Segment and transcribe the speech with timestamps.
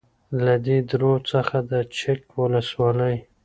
[0.43, 3.15] له دې درو څخه د چک ولسوالۍ